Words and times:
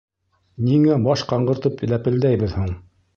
—Ниңә 0.69 0.95
баш 1.07 1.23
ҡаңғыртып 1.33 1.83
ләпелдәйбеҙ 1.91 2.57
һуң? 2.61 2.73